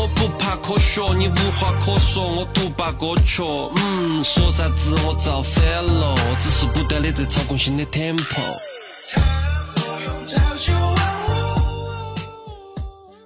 [0.00, 3.42] 我不怕科学，你无话可说，我独霸歌曲。
[3.84, 8.40] 嗯，说啥子我造反了，只是不断的在操控新的 tempo。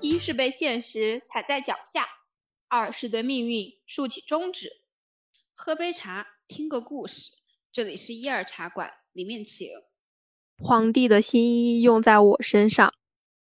[0.00, 2.08] 一是被现实踩在脚下，
[2.66, 4.72] 二是对命运竖起中指。
[5.54, 7.30] 喝杯茶，听个故事。
[7.72, 9.68] 这里是一二茶馆，里面请。
[10.58, 12.94] 皇帝的新衣用在我身上，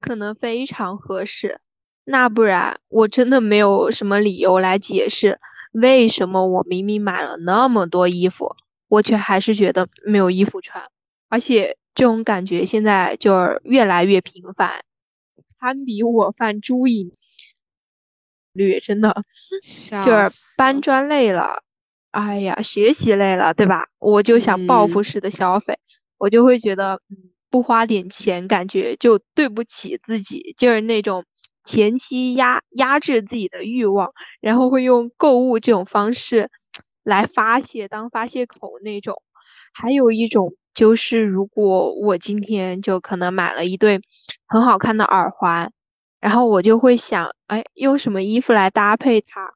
[0.03, 1.63] 可能非常合适。
[2.05, 5.39] 那不然，我真的没有什么理由来解释，
[5.73, 8.57] 为什么我明明买了那么多衣服，
[8.89, 10.85] 我却还是觉得没有衣服穿。
[11.29, 14.83] 而且这种感觉现在就是越来越频繁，
[15.61, 17.13] 堪比我犯猪瘾
[18.53, 19.15] 率，真的
[20.05, 21.63] 就是搬砖累了，
[22.11, 23.89] 哎呀，学习累了，对吧？
[23.99, 25.79] 我就想报复式的消费。
[26.19, 27.17] 我就会觉得，嗯，
[27.51, 31.25] 不花点钱，感觉就对不起自己，就是那种
[31.65, 36.51] 前期压压制自己的欲望，然后会用购物这种方式
[37.03, 39.23] 来发泄，当发泄口那种。
[39.73, 44.01] 还有一种就是，如果我今天就可能买了一对
[44.47, 45.73] 很好看的耳环，
[46.21, 49.55] 然后我就会想，哎，用什么衣服来搭配它？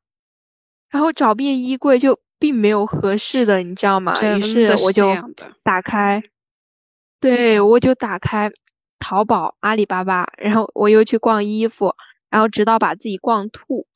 [0.89, 4.14] 然后找遍衣柜就并没有合适的，你知道吗？
[4.39, 5.06] 于是我就
[5.62, 6.23] 打开。
[7.20, 8.50] 对，我就打开
[8.98, 11.94] 淘宝、阿里巴巴，然后我又去逛衣服，
[12.30, 13.86] 然后直到把自己逛吐。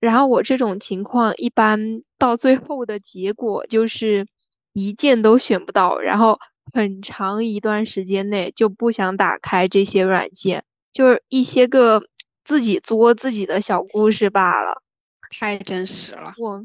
[0.00, 4.26] 然后我这种情况一般到最后的结果就是
[4.72, 6.38] 一件都选不到，然后
[6.72, 12.02] 很长一段时间内就不想打开这些软件，就是一些个
[12.44, 14.82] 自己作自己的小故事罢了。
[15.30, 16.64] 太真实了，我，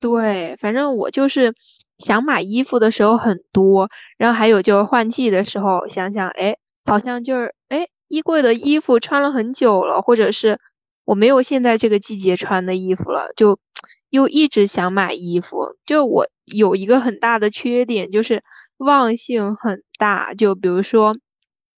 [0.00, 1.54] 对，反正我就是。
[1.98, 6.56] 想买衣服的时候很多，然后还有就是换季的时候，想想哎，
[6.88, 10.58] 好像就是哎，衣柜的衣服穿了很久了，或者是
[11.04, 13.58] 我没有现在这个季节穿的衣服了，就
[14.10, 15.76] 又一直想买衣服。
[15.86, 18.42] 就我有一个很大的缺点，就是
[18.76, 20.34] 忘性很大。
[20.34, 21.16] 就比如说，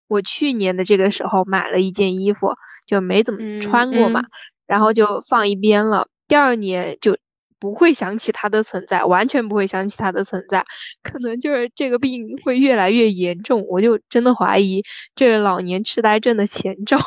[0.08, 2.54] 我去年的这个时候买了一件衣服，
[2.86, 4.22] 就没怎么穿过嘛，
[4.66, 6.06] 然后就放一边了。
[6.28, 7.18] 第二年就。
[7.60, 10.64] 不会想起它的存在，完全不会想起它的存在，
[11.02, 14.82] 可能就是这个病会越来越严重，我就真的怀疑
[15.14, 16.98] 这是老年痴呆症的前兆。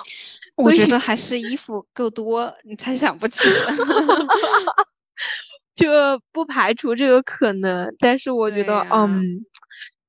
[0.56, 3.50] 我觉得 还是衣服够多，你才想不起。
[5.74, 9.48] 这不排除这个可能，但是我觉得，嗯，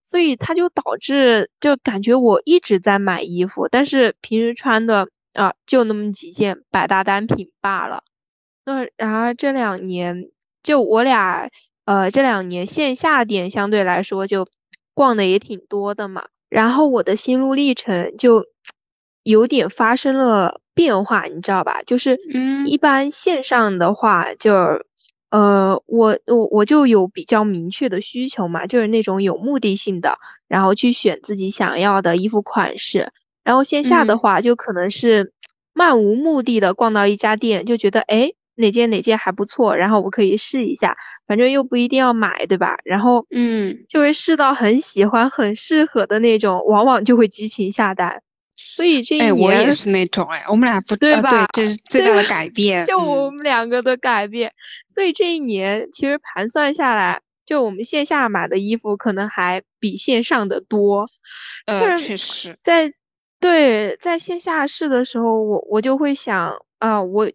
[0.05, 8.03] 所以它就导致就感觉我一直在买衣服，但是平时穿的啊就那么几件百搭单品罢了。
[8.67, 10.29] 那然而这两年。
[10.65, 11.51] 就我俩，
[11.85, 14.49] 呃，这两年线下店相对来说就
[14.95, 18.47] 逛的也挺多的嘛，然后我的心路历程就
[19.23, 21.83] 有点发生了变化，你知道吧？
[21.87, 24.53] 就是，嗯，一般线上的话，就，
[25.31, 33.13] 呃，我我我就有比较明确的需求嘛，就是那种有目的性的，然后去选自己想要的衣服款式，
[33.45, 35.33] 然后线下的话就可能是
[35.75, 38.33] 漫无目的的逛到一家店，就觉得，哎。
[38.57, 42.77] 哪件哪件还不错，然后我可以试一下，反正又不一定要买，对吧？
[42.85, 48.23] 然后，嗯，就会试到很喜欢、很适合的那种，往往就会激情下单。
[48.57, 51.29] 所以这一年，哎，我也是那种，哎，我们俩不对吧？
[51.29, 54.53] 对，这是最大的改变，就我们两个的改变。
[54.93, 61.09] 所以这一年其实盘算下来，就我们线下买的衣服可能还比线上的多。
[61.67, 62.93] 呃，确实，在
[63.41, 67.31] 对在线下试的时候，我我就会想啊，我。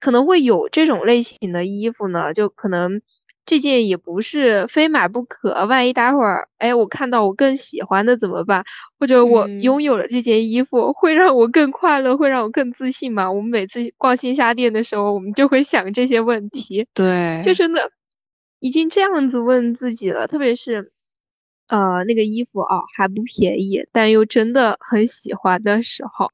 [0.00, 3.02] 可能会有这种类型的衣服呢，就可能
[3.46, 8.64] 这件也不是非买不可，万一待会儿，哎，我看到我更喜欢的怎么办？
[8.98, 13.32] 或者我拥有了这件衣服会让我更快乐，会让我更自信吗？
[13.32, 16.86] 我们每次逛线下店的时候，我们就会想这些问题。
[16.94, 17.90] 对，就真的
[18.60, 20.92] 已经这样子问自己了，特别是
[21.68, 26.30] 呃那个衣服啊还不便宜，但又真的很喜欢的时候，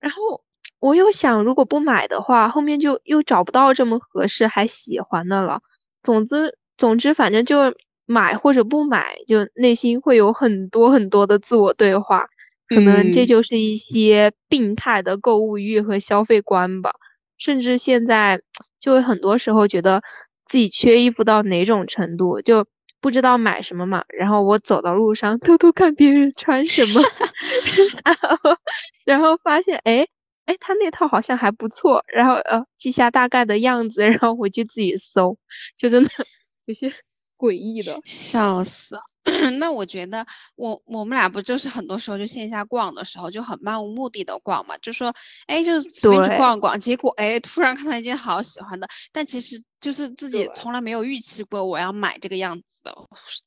[0.00, 0.45] 然后。
[0.86, 5.60] 我又想，如果不买的话，后面就又找不到这么合适还喜欢的了。
[6.04, 7.74] 总之，总之，反正就
[8.06, 12.28] 买或者不买，就内心会有很多很多的自我对话。
[12.68, 16.92] 可能这就是一些病态的购物欲和消费观吧。
[17.36, 18.40] 甚至现在，
[18.78, 20.04] 就会很多时候觉得
[20.44, 22.64] 自己缺衣服到哪种程度，就
[23.00, 24.04] 不知道买什么嘛。
[24.08, 27.02] 然后我走到路上，偷偷看别人穿什么，
[29.04, 30.06] 然后发现，哎。
[30.46, 35.36] 哎，他那套好像还不错，然后呃记下大概的样子， 然后回去自己搜，
[35.76, 36.10] 就真的
[36.66, 36.92] 有些
[37.36, 38.96] 诡异的，笑死。
[39.58, 45.12] 那我觉得我我们俩不就是很多时候就线下逛的时候就很漫无目的的逛嘛，就说
[45.48, 52.94] 哎就是随便去逛逛，结果哎突然看到一件好喜欢的，但其实就是自己从来没有预期过我要买这个样子的，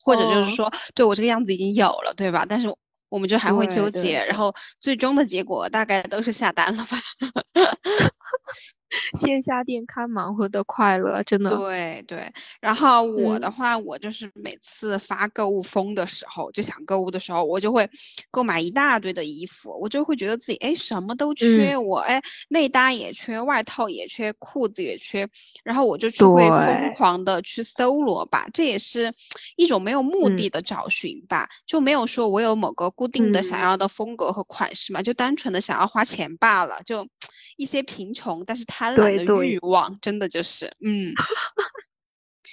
[0.03, 2.45] 或者就是说对我这个样子已经有了，对吧？
[2.47, 2.67] 但是
[3.09, 6.97] 我们就还会纠结，然后最终的结果大概都是下单了吧。
[9.13, 11.55] 线下店开盲盒的快乐，真的。
[11.55, 17.87] 对对，然后我的话，我就是每次发购物疯的时候，就想购物的时候，我就会
[18.31, 22.19] 购买一大堆的衣服，我就会觉得自己哎什么都缺，我哎
[22.49, 25.27] 内搭也缺，外套也缺，裤子也缺，
[25.63, 29.13] 然后我就去会疯狂的去搜罗吧，这也是
[29.55, 37.07] 一种没有目的的找寻吧，就没有说我有某个固定的想要的风格和款式嘛，就单纯的想要花钱罢了，就。
[37.59, 41.13] 一些贫穷但是贪婪的欲望，真的就是，嗯。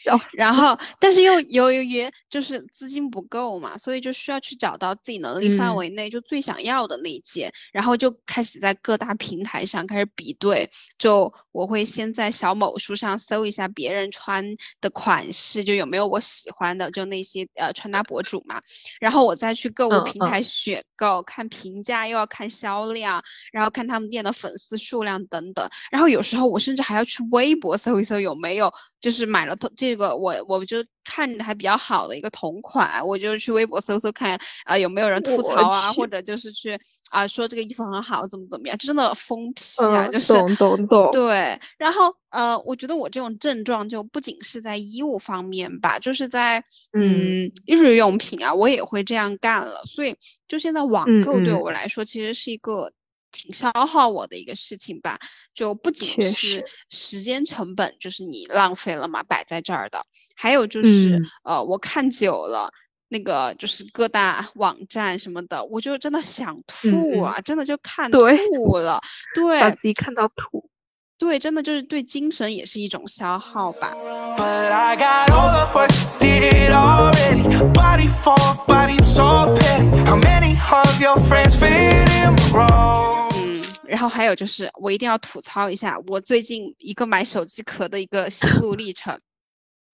[0.37, 10.70] 然后，但是又由于就是资金不够嘛，所以就需要去找到自己能力范围内就最想要的那一件，然后就开始在各大平台上开始比对。
[10.96, 14.44] 就我会先在小某书上搜一下别人穿
[14.81, 18.60] 的款式，就有没有我喜欢的，就那些呃穿搭博主嘛。
[19.00, 23.20] 然后我再去购物平台选购，看评价，又要看销量，
[23.50, 25.69] 然后看他们店的粉丝数量等等。
[25.90, 29.85] 然后有时候我甚至还要去微博搜一搜有没有就是买了这。
[29.86, 36.76] 这个我我就看着还比较好的一个同款，我就去微博搜搜看啊有没有人吐槽啊，或者就是去
[37.10, 41.08] 啊说这个衣服很好，怎么怎么样，就真的疯批啊，就是懂懂懂。
[41.12, 49.84] 对，然后呃，我觉得我这种症状就不仅是在衣物方面吧，就是在嗯日用品啊，我也会这样干了。
[49.86, 50.16] 所以
[50.48, 52.90] 就现在网购对我来说其实是一个。
[53.36, 55.18] 挺消耗我的一个事情吧，
[55.52, 60.02] 就不仅是时间成本，就是你浪费了嘛，摆在这儿的，
[60.34, 62.72] 还有就是呃，我看久了
[63.08, 69.00] 那个就是各大网站什么的，我就真的想吐啊，真的就看吐了，
[69.34, 69.70] 对，把。
[69.70, 70.70] 自己看到吐，
[71.18, 73.94] 对，真的就是对精神也是一种消耗吧。
[83.86, 89.20] 嗯，然后还有就是，我一定要吐槽一下我最近一个买手机壳的一个心路历程。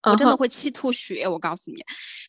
[0.03, 1.81] 我真的会气吐血，我告诉你，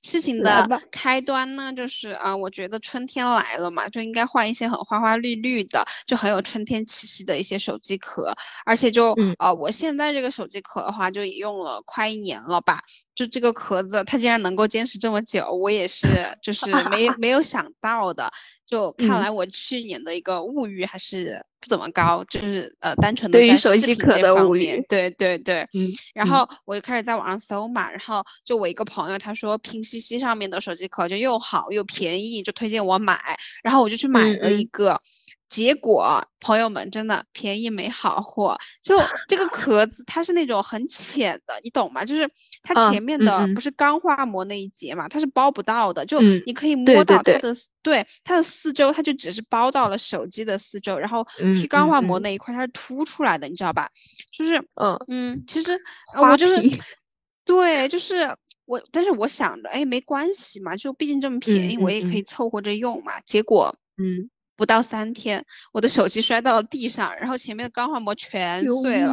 [0.05, 8.33] 事情的开端呢，就是啊，我觉得春天来了嘛，就应该换一些很花花绿绿的，就很有春天气息的一些手机壳，
[8.65, 12.81] 而且就啊，我现在这个手机壳的话，就也用了快一年了吧。
[13.15, 16.09] 就这个壳子，它竟然能够坚持这么久，我也是
[16.43, 18.31] 就是没没有想到的。
[18.67, 24.85] 就看来我去年的一个物欲还是不怎么高，就是呃单纯的在手机壳的方面。
[24.89, 25.87] 对对对，嗯。
[26.13, 35.01] 然后我就开始在网上搜嘛，然后就我一个朋友他说拼夕夕上面的手机壳就又好又便宜，就推荐我买，然后我就去买了一个。
[35.47, 38.59] 结果，朋友们真的便宜没好货。
[38.83, 38.99] 就
[39.29, 42.05] 这个壳子，它是那种很浅的，你懂吗？
[42.05, 42.29] 就是
[42.63, 46.05] 它前面的不是钢化膜那一节嘛，它是包不到的。
[46.07, 51.25] 就你可以摸到它的，对它的四周，它就只是包到了手机的四周，然后
[51.55, 53.89] 贴钢化膜那一块它是凸出来的，你知道吧？
[54.33, 55.79] 就是嗯嗯，其实
[56.21, 56.57] 我就是
[57.45, 58.35] 对，就是
[58.67, 63.21] 我，但是我想着，哎，没关系嘛，就毕竟这么便宜，我也可以凑合着用嘛。
[63.21, 64.31] 结果，嗯。
[64.57, 69.13] 不到三天，我的手机摔到了地上，然后前面的钢化膜全碎了。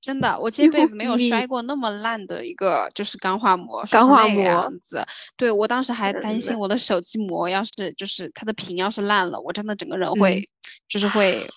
[0.00, 3.86] 真的，我这辈子没有摔过那么烂的一个，就是钢化膜。
[3.88, 5.00] 钢化膜样子，
[5.36, 10.50] 对我当时还担心我的手机膜要是就是它的屏要是烂了，我真的整个人会
[10.88, 11.48] 就是会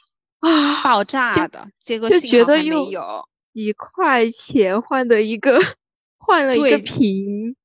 [0.41, 1.67] 啊爆炸的。
[1.79, 3.27] 结果幸好还没有。
[3.55, 5.59] 几块钱换的一个，
[6.25, 7.55] 换了一个屏。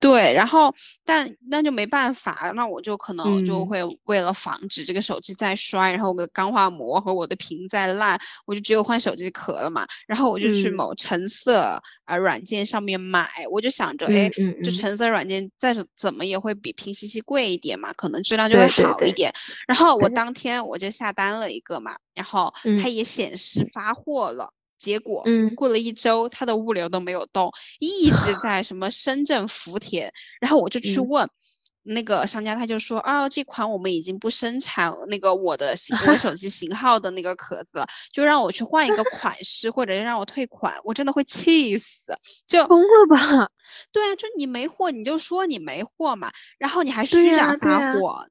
[0.00, 9.86] 对，然后但那就没办法，那我就可能就会为了防止这个手机再摔，然后我的钢化膜和我的屏再烂，我就只有换手机壳了嘛。
[10.08, 14.28] 然后我就去某橙色啊软件上面买，我就想着，哎，
[14.64, 19.32] 就橙色软件再怎么也会比拼夕夕贵一点嘛，可能质量就会好一点。
[19.68, 24.52] 然后我当天我就下单了一个嘛，然后它也显示发货了。
[24.82, 30.12] 结果，嗯，过了一周，他的物流都没有动，一直 在什么深圳福田。
[30.40, 31.28] 然后我就去问
[31.84, 40.74] 那个商家，他就说啊，这款我们已经不生产那个我的型我手机型号的那个壳子了，就让我去换一个 款式，或者让我退款。
[40.82, 42.12] 我真的会气死，
[42.48, 43.48] 就疯了吧？
[43.92, 48.26] 对啊，就你没货，你就说你没货嘛，然后你还虚假发货。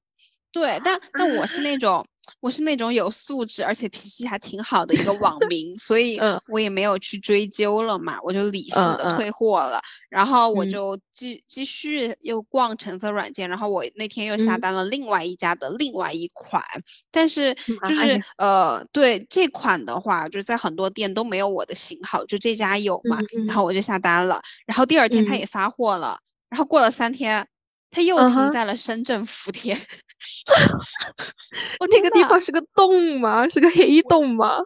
[0.51, 2.05] 对，但 但我是那种。
[2.39, 9.81] 我是那种有素质而且脾气还挺好的一个网民，所以我也没有去追究了嘛，我就理性的退货了。
[10.07, 16.63] 然后我就继继续又逛橙色软件，然后我那天又下单了另外一家的另外一款，
[17.11, 23.17] 但是就是呃，对这款的话，就是在很多店都没有我的型号，就这家有嘛，
[23.47, 24.41] 然后我就下单了。
[24.67, 27.47] 然后第二天他也发货了，然后过了三天，
[27.89, 29.79] 他又停在了深圳福田。
[31.79, 33.47] 我那个地方是个洞吗？
[33.49, 34.57] 是个黑洞吗？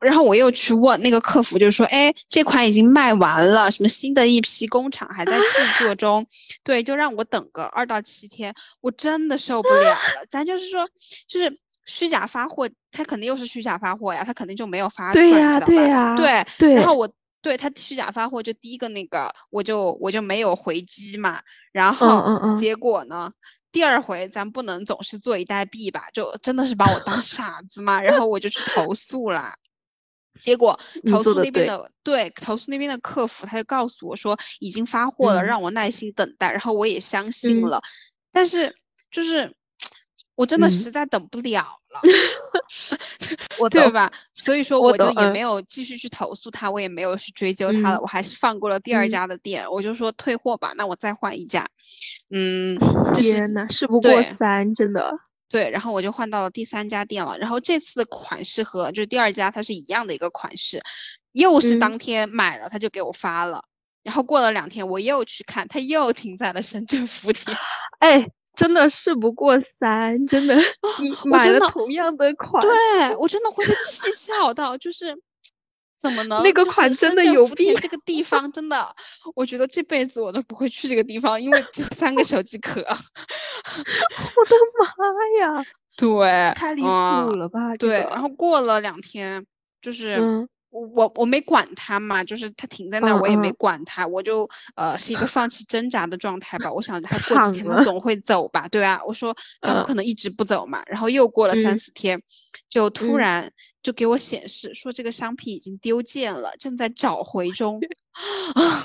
[0.00, 6.24] 然后我又去问那个客服，就说：“哎，这款已经卖完了，什么新的一批工厂还在制作 中，
[6.62, 10.26] 对，就让我等个二到七天。”我真的受不了了。
[10.30, 10.88] 咱就是说，
[11.26, 15.58] 就是虚假发货，他肯定又是虚假发货呀，他肯定就没有发出来？
[15.66, 16.74] 对呀，对对。
[16.74, 17.10] 然后我
[17.42, 21.40] 对他虚假发货，就第一个那个，我就我就没有回击嘛。
[21.72, 23.32] 然后结果呢？
[23.78, 26.08] 第二回咱不能总是坐以待毙吧？
[26.12, 28.00] 就真的是把我当 傻子嘛？
[28.02, 29.54] 然后我就去投诉了，
[30.40, 30.76] 结果
[31.08, 36.50] 投诉那边的对投诉那边的客服他就告诉我说已经发货了，让我耐心等待。
[36.50, 37.80] 然后我也相信了，
[38.32, 38.74] 但是
[39.12, 39.54] 就是
[40.38, 42.00] 我真的实在等不了了，
[43.70, 44.12] 对吧？
[44.32, 51.68] 所以说我就也没有继续去投诉他，我也没有去追究他了，我还是放过了第二家的店，我就说退货吧，那我再换一家。
[52.30, 52.78] 嗯，
[53.16, 55.12] 天呐，事不过三，真的。
[55.48, 57.36] 对，然后我就换到了第三家店了。
[57.38, 60.80] 然后这次的款式和就是第二家它是一样的一个款式，
[61.32, 63.64] 又是当天买了他就给我发了。
[64.04, 67.56] 然后过了两天我又去看，他又停在了深圳福田。
[67.98, 68.28] 哎，
[68.58, 70.54] 真的事不过三，真的，
[71.00, 75.16] 你买了同样的款，对我真的会被气笑到，就是。
[76.00, 76.40] 怎么呢？
[76.44, 77.74] 那个款真的有病！
[77.80, 78.94] 这个地方真的，
[79.34, 82.80] 我觉得这辈子我都不会去这个地方，因为这三个手机壳。
[82.82, 82.86] 我
[84.44, 84.86] 的妈
[85.40, 85.64] 呀！
[85.96, 87.76] 对，太离谱了吧？
[87.76, 89.44] 对，然后过了两天，
[89.82, 96.72] 就是我我我我没管他嘛，就是他停在那儿，我也没管他，我就呃是一个放弃挣扎的状态吧。
[96.72, 100.82] 我想着他过几天他总会走吧，对啊，我说他不可能一直不走嘛。
[100.86, 102.22] 然后又过了三四天，
[102.68, 103.52] 就突然。
[103.80, 107.80] 就给我显示说这个商品已经丢件了，正在找回中，
[108.54, 108.84] 啊，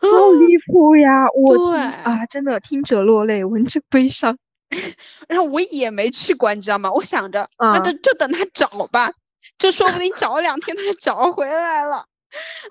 [0.00, 1.26] 好离 谱呀！
[1.34, 4.38] 我啊，真的听者落泪，闻者悲伤。
[5.26, 6.92] 然后我也没去管，你知道吗？
[6.92, 9.12] 我想着，那就就等他找吧，
[9.58, 12.06] 就说不定找两天他就找回来了。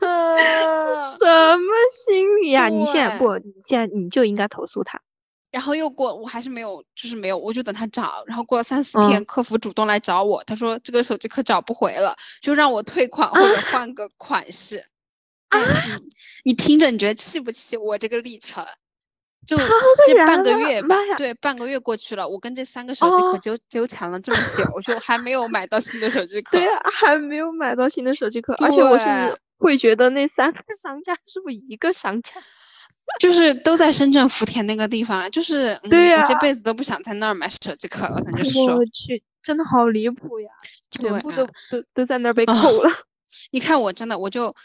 [0.01, 2.67] 呃，什么心理呀？
[2.67, 4.99] 你现在不，你现在你就应该投诉他。
[5.51, 8.23] 然后又过，我还是没有，就是没有，我就等他找。
[8.25, 14.85] 然后过了三四天，客服主动来找我，他说这个手机壳找不回了，就让我退款或者换个款式。
[15.49, 15.59] 哎，
[16.45, 17.75] 你听着，你觉得气不气？
[17.75, 18.65] 我这个历程，
[19.47, 26.57] 就这半个月吧，对，半个月过去了，我跟这三个手机壳纠纠缠了这么久，就还没有买到新的手机壳。
[26.57, 32.33] 对啊，还没有买到新的手机壳，而且我甚至会觉得那三个 商家是不是一个商家？
[33.19, 38.21] 就是都在深圳福田那个地方，就是对呀，我这辈子都不想在那儿买手机壳了。
[38.21, 40.49] 咱就说，我去，真的好离谱呀，
[40.91, 42.89] 全部都都都在那儿被扣了。
[43.51, 44.55] 你看我真的，我就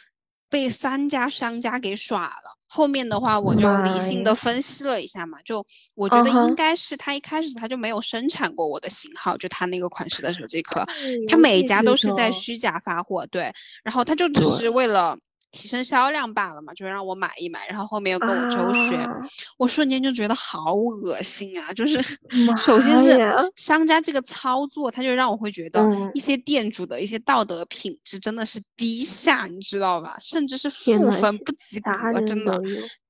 [0.48, 2.55] 被三家商家给耍了。
[2.66, 10.84] 后面的话，我就理性的分析了一下嘛，就我觉得应该是他一开始他就没有生产过我的型号，就他那个款式的手机壳，
[11.28, 15.16] 他每一家都是在虚假发货，对，然后他就只是为了。
[15.52, 19.08] 提升销量罢了嘛，就让我买一买，然后后面又跟我周旋，
[19.56, 21.72] 我瞬间就觉得好恶心啊！
[21.72, 22.02] 就是
[22.58, 23.18] 首先是
[23.56, 30.16] 商家这个操作，他就让我会觉得一些店主的一些道德品质真的是低下，你知道吧？
[30.20, 31.90] 甚至是负分不及格，
[32.26, 32.60] 真的。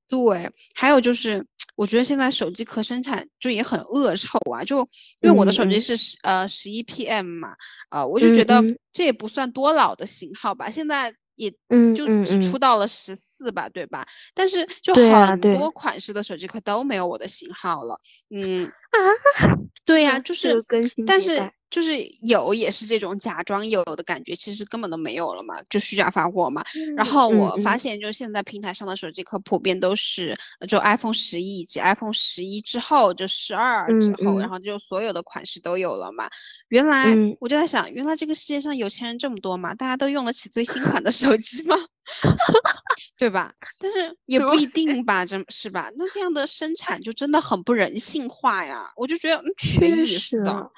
[0.08, 4.78] 对，还有就是，我觉得现在手机壳生产就也很恶臭啊，就
[5.20, 7.48] 因为我的手机是十呃十一 PM 嘛，
[7.90, 8.62] 呃，我就觉得
[8.92, 11.12] 这也不算多老的型号吧，现在。
[11.36, 11.50] 也
[11.94, 14.06] 就只出到了十四吧，对吧？
[14.34, 18.00] 但是就很多款式的手机壳都没有我的型号了，
[18.30, 21.50] 嗯啊，对呀， 就是更新，但是。
[21.68, 26.62] 就是有也是这种假装有的感觉，其实根本都没有了嘛，就虚假发货嘛。
[26.96, 30.36] 然后我发现，就现在平台上的手机壳普遍都是
[30.68, 36.28] 就 iPhone 十一以及 iPhone 十一之后，就十二之后，然后就所有的款式都有了嘛。
[36.68, 41.76] 原来我就在想，原来这个世界上有钱人这么多嘛，大家都用得起最新款的手机吗？
[43.18, 43.52] 对吧？
[43.78, 45.90] 但是也不一定吧，真是吧？
[45.96, 48.92] 那这样的生 产就真的很不人性化呀！
[48.96, 50.70] 我就觉得，嗯，确实的。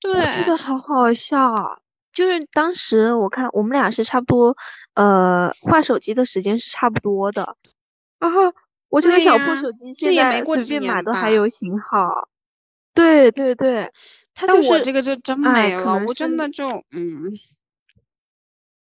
[0.00, 1.78] 对，这个好好笑啊！
[2.12, 4.56] 就是当时我看我们俩是差不多，
[4.94, 7.56] 呃，换手机的时间是差不多的。
[8.18, 8.52] 然后
[8.88, 12.28] 我这个小破手机现在随便买都还有型号。
[12.94, 13.90] 对对对，
[14.34, 17.32] 他但就是我这个就真哎没了，我真的就嗯，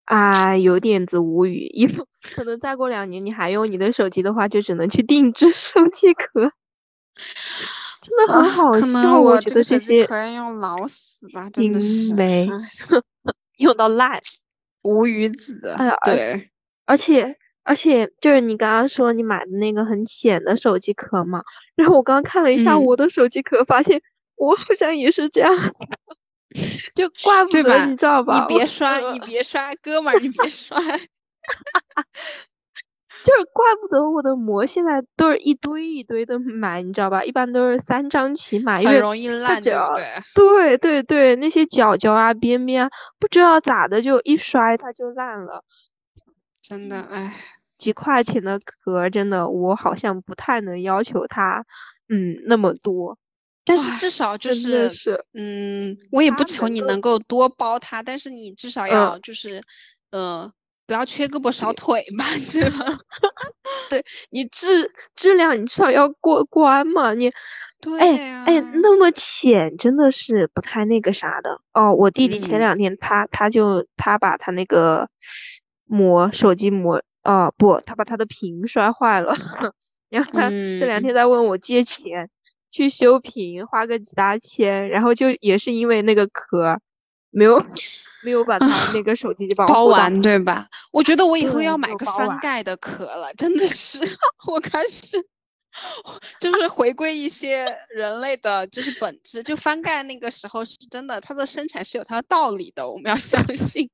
[0.07, 1.67] 啊，有点子无语。
[1.75, 6.51] 以后可能再过两年你还用你的手机的话，就只能去定制手机壳，
[8.01, 9.01] 真的很啊好可笑。
[9.01, 12.13] 能我觉得这些壳要用老死吧，真的是，
[13.59, 14.21] 用到烂。
[14.83, 16.49] 无语子，哎呀对，
[16.85, 21.43] 而且而且就是你刚刚说你买的那个很浅的手机壳嘛，
[21.75, 24.01] 然后我刚刚看了一下嗯我的手机壳，发现
[24.35, 25.53] 我好像也是这样，
[26.95, 28.47] 就怪不得你知道吧？
[28.49, 30.77] 你别摔，呃你别摔，哥们儿，你别摔。
[33.23, 37.23] 就是怪不得我的膜现在都是一堆一堆的买，你知道吧？
[37.25, 40.77] 一般都是三张起买，因为很容易烂，掉对不对？
[40.77, 42.89] 对对对，那些角角啊、边边啊，
[43.19, 45.65] 不知道咋的就一摔它就烂了。
[46.61, 47.33] 真的，哎，
[47.77, 51.65] 几块钱的壳，真的我好像不太能要求它，
[52.07, 53.17] 嗯，那么多。
[53.67, 59.61] 唉但是至少就是，是，嗯，我也不求你能够多包他，但是你至少嗯要就是，
[60.11, 60.51] 呃，
[60.85, 62.23] 不要缺胳膊少腿吧，
[63.89, 64.05] 对吧？
[64.29, 67.29] 你质质量你至少要过关嘛，你
[67.81, 71.93] 对哎呀，哎，那么浅真的是不太那个啥的哦。
[71.93, 75.09] 我弟弟前嗯两天他他就他把他那个
[75.85, 79.35] 膜手机膜哦不，他把他的屏摔坏了，
[80.09, 82.29] 然后他这两嗯天在问我借钱
[82.69, 86.79] 去修屏，花个几大千，然后就也是因为那个壳
[87.29, 87.63] 没有
[88.23, 90.67] 没有把它那个手机保护到包完对吧？
[90.91, 93.99] 我觉得我以后要买个翻盖的壳了，真的是，
[94.51, 95.25] 我开始
[96.39, 99.43] 就是回归一些人类的就是本质。
[99.43, 103.89] 就翻盖那个时候是真的，它的生产是有它的道理的，我们要相信。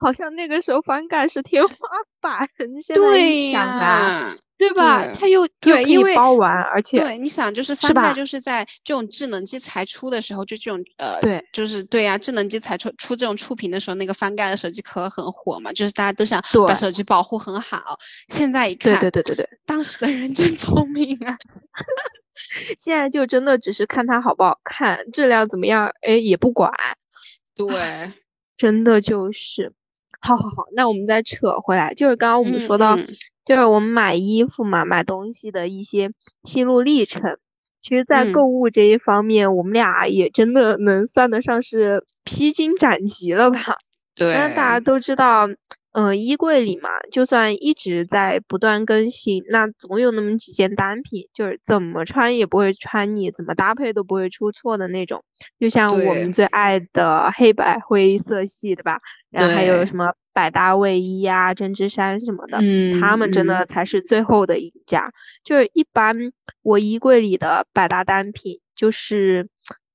[0.00, 1.74] 好像那个时候翻盖是天花
[2.20, 5.06] 板，你现在对一想啊，呀，对吧？
[5.14, 17.98] 它又又可以对因为包完，而且对，你想，就是是翻盖，就是在这种智能机才出的时候，就这种呃，对就是对呀、智能机才出出这种触屏的时候，那个翻盖的手机壳很火嘛，就是大家都想把手机保护很好。
[18.28, 21.36] 现在一对看，对对对对，当时的人真聪明啊！
[22.78, 26.72] 现在就真的只是看它好不好看，质量怎么样，哎也不管，
[27.54, 27.66] 对，
[28.56, 29.72] 真的就是，
[30.20, 33.06] 好好好，那我们再扯回来，就是刚刚我们嗯说到，嗯
[33.44, 36.12] 就是我们买衣服嘛，买东西的一些
[36.44, 37.38] 心路历程。
[37.82, 43.78] 其实，在嗯购物这一方面，我们俩也真的能算得上是披荆斩棘了吧？
[44.14, 45.48] 对，那大家都知道，
[45.92, 55.24] 嗯、衣柜里嘛，就算一直在不断更新，那总有那么几件单品，就是怎么穿也不会穿腻，怎么搭配都不会出错的那种。
[55.58, 59.00] 就像我们最爱的黑白灰色系，对吧？
[59.30, 65.12] 然后还有什么百搭卫衣呀、针织衫什么的，嗯他们真的嗯才是最后的赢家。
[65.42, 66.16] 就是一般
[66.62, 69.48] 我衣柜里的百搭单品，就是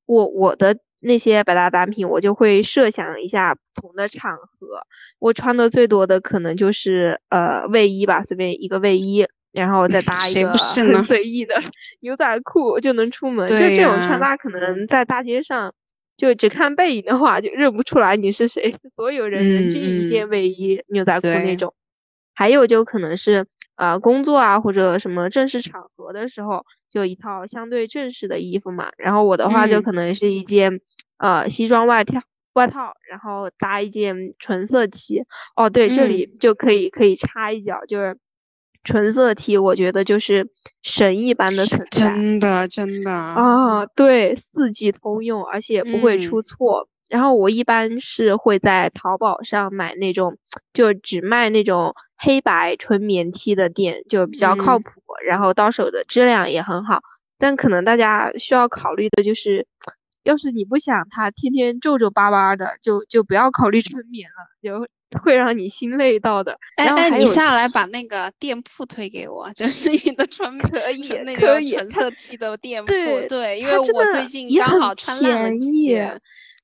[0.06, 4.86] 我我的那些百搭单品，我就会设想一下不同的场合，
[5.20, 11.56] 我穿的最多的可能就是呃卫衣吧，随便一个卫衣，然后再搭一个很随意的
[12.00, 13.48] 牛仔裤就能出门。
[13.48, 15.74] 就这种穿搭，可能在大街上。
[16.18, 18.74] 就只看背影的话，就认不出来你是谁。
[18.96, 21.74] 所有人人均一嗯件卫衣、牛仔裤那种。
[22.34, 28.90] 还有就可能是呃工作啊或者什么正式场合的时候，就一套相对正式的衣服嘛。
[28.98, 30.80] 然后我的话就嗯可能是一件
[31.18, 32.22] 呃西装外套
[32.54, 35.26] 外套，然后搭一件纯色 T。
[35.58, 38.18] 哦，对，这里嗯就可以可以插一脚，就是
[38.86, 40.50] 纯色 T，我觉得就是
[40.84, 42.08] 神一般的存在。
[42.08, 46.88] 真的真的，啊，对，四季通用，而且不会出嗯错。
[47.10, 50.38] 然后我一般是会在淘宝上买那种，
[50.74, 54.92] 就只卖那种黑白纯棉 T 的店，就比较靠嗯谱，
[55.26, 57.02] 然后到手的质量也很好。
[57.38, 59.68] 但可能大家需要考虑的就是，
[60.24, 64.88] 要是你不想它天天皱皱巴巴的，就就不要考虑纯棉了，就
[65.20, 66.58] 会让你心累到的。
[66.78, 76.22] 哎哎，你然后还有下来把那个店铺推给我，就是 你的纯可以那个纯色 T 的店铺，对对，因为我最近刚好穿烂了几件，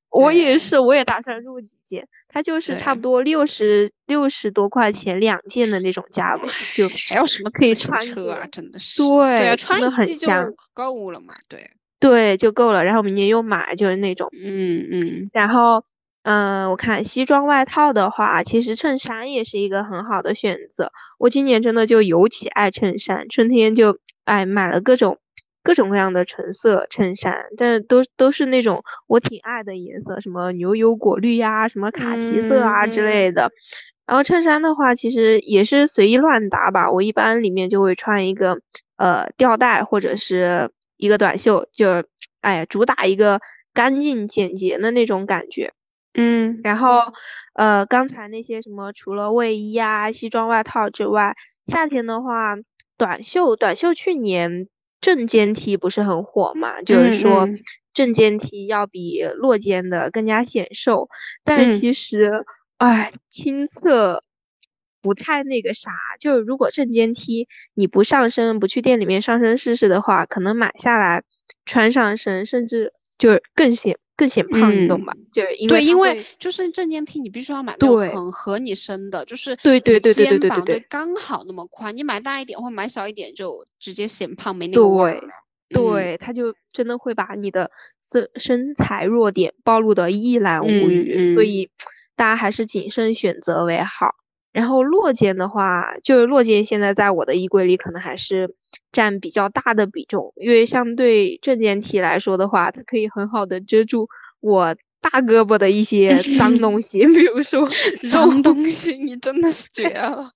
[0.09, 8.47] 我也是，我也打算入几件，它就是差不多六十六十多块钱两件的那种价位，就还有什么可以穿车啊？
[8.49, 12.85] 真的是，对啊，穿一季就很香够了嘛，对，对就够了。
[12.85, 14.29] 然后明年又买，就是那种。
[14.31, 15.83] 嗯嗯，然后，
[16.23, 20.91] 嗯，我看西装外套的话，其实衬衫也是一个很好的选择。
[21.19, 25.19] 我今年真的就尤其爱衬衫，春天就哎买了各种
[25.63, 33.51] 各种各样的橙色衬衫，但是都都是那种我挺爱的颜色，什么牛油果绿呀、什么卡其色啊之嗯类的。
[34.05, 36.91] 然后衬衫的话，其实也是随意乱搭吧。
[36.91, 38.59] 我一般里面就会穿一个
[38.97, 42.07] 呃吊带或者是一个短袖，就是
[42.41, 43.39] 哎呀，主打一个
[43.73, 45.73] 干净简洁的那种感觉。
[46.13, 47.13] 嗯，然后，
[47.53, 52.57] 呃，刚才那些什么，除了卫衣啊、西装外套之外，夏天的话，
[52.97, 54.67] 短袖，短袖去年
[55.01, 56.81] 正肩 T 不是很火嘛？
[56.83, 57.47] 就是说
[57.93, 61.09] 正肩 T 要比落肩的更加显瘦，
[61.43, 62.45] 但其实，
[62.77, 64.23] 哎，亲测
[65.01, 65.91] 不太那个啥。
[66.19, 71.23] 就是如果正肩 T 你不上身，不去店里面上身试试的话，可能买下来
[71.65, 73.97] 穿上身，甚至就是更显。
[74.29, 75.13] 显胖，你懂吧？
[75.31, 85.21] 就因为对，因为就是正肩 T，你必须要买那种很合你身的，就是对对对对对对肩膀刚好那么宽，你买大一点或买小一点就直接显胖，没那个
[85.69, 87.71] 对对，他就真的会把你的
[88.11, 91.69] 身身材弱点暴露的一览无余，所以
[92.15, 94.15] 大家还是谨慎选择为好。
[94.51, 98.55] 然后落肩的话，就是落肩现在在我的衣柜里可能还是。
[98.91, 107.67] 占比较大的比重，因为相对正肩 T 来说的话，它可以很好的遮住我大胳膊的一些 脏东西， 比如说
[108.11, 109.67] 脏东西，你真的是。
[109.73, 110.31] 绝了。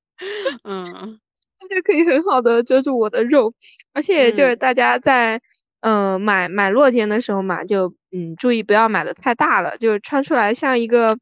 [0.63, 1.19] 嗯，
[1.59, 3.53] 它就可以很好的遮住我的肉，
[3.93, 5.41] 而且就是大家在
[5.81, 11.17] 嗯买买落肩的时候嘛，就嗯注意不要买的太大了，就是穿出来像一个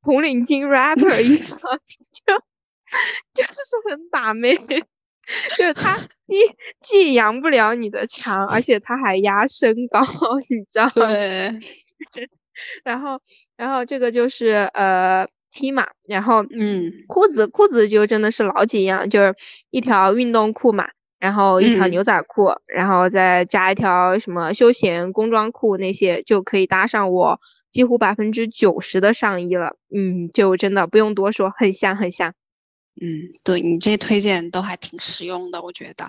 [0.00, 1.58] 红领巾 rapper 一样，
[2.12, 2.34] 就
[3.34, 4.56] 就是很打妹。
[5.58, 6.34] 就是它 既
[6.80, 10.00] 既扬不了你的长，而且它还压身高，
[10.48, 11.08] 你知道吗？
[11.08, 11.58] 对。
[12.84, 13.20] 然后，
[13.56, 19.34] 然后这个就是呃 T 嘛，然后嗯，裤子裤子就真的是老几样，就是
[19.70, 29.76] 一条运动裤嘛，然后一条牛仔裤，然后再加一条什么休闲工装裤，那些就可以搭上我几乎百分之九十的上衣了。
[29.94, 32.32] 嗯，就真的不用多说，很香很香。
[33.00, 36.08] 嗯，对你这些推荐都还挺实用的，我觉得，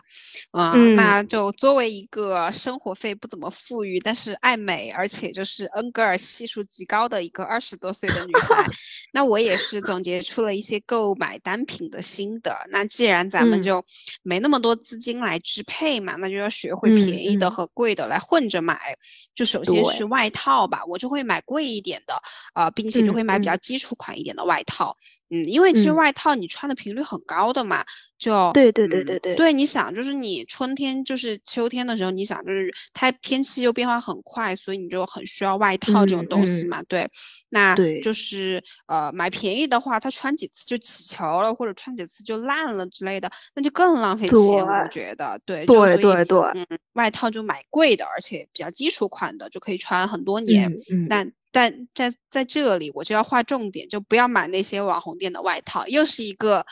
[0.52, 8.66] 嗯，那就作为一个生活费不怎么富裕，但是爱美，而且就是恩格尔系数极高的一个二十多岁的女孩，
[9.12, 12.56] 那我也是总结出了一些购买单品的心得。
[12.70, 13.84] 那既然咱们就
[14.24, 18.98] 没那么多资金来支配嘛，那就要学会便宜的和贵的来混着买。
[19.36, 22.16] 就首先是外套吧，我就会买贵一点的，
[22.56, 24.96] 呃，并且就会买比较基础款一点的外套。
[25.30, 27.84] 嗯，因为其实外套你穿的频率很高的嘛，
[28.18, 36.82] 就对对对对对，对你想就是你春天就是秋天的时候，你想就是它天气又变化很快，所以你就很需要外套这种东西嘛。
[36.84, 37.10] 对，
[37.50, 44.38] 那就是呃买便宜的话，它穿几次就起球了，或者穿几次就烂了之类的，那就更浪费钱。
[44.84, 50.72] 我觉得对对对对，嗯，外套就买贵的，而且比较基础款的，就可以穿很多年。
[50.90, 51.34] 嗯，但。
[51.58, 56.64] 但在在这里，我就要划重点，就不要买那些网红店的外套，又是一个